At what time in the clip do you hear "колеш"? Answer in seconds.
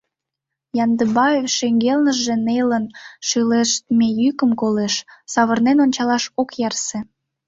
4.61-4.95